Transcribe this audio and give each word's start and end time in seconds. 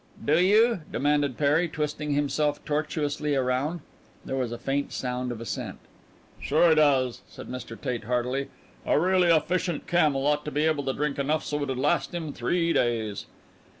"Do 0.25 0.39
you?" 0.39 0.81
demanded 0.91 1.37
Perry, 1.37 1.69
twisting 1.69 2.13
himself 2.13 2.65
tortuously 2.65 3.35
round. 3.35 3.81
There 4.25 4.35
was 4.35 4.51
a 4.51 4.57
faint 4.57 4.91
sound 4.91 5.31
of 5.31 5.39
assent. 5.39 5.77
"Sure 6.41 6.69
he 6.69 6.75
does!" 6.75 7.21
said 7.29 7.47
Mr. 7.47 7.79
Tate 7.79 8.05
heartily. 8.05 8.49
"A 8.83 8.99
really 8.99 9.27
efficient 9.29 9.85
camel 9.85 10.25
ought 10.25 10.43
to 10.45 10.51
be 10.51 10.65
able 10.65 10.85
to 10.85 10.93
drink 10.93 11.19
enough 11.19 11.43
so 11.45 11.61
it'd 11.61 11.77
last 11.77 12.15
him 12.15 12.33
three 12.33 12.73
days." 12.73 13.27